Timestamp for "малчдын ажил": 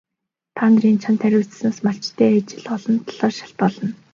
1.85-2.65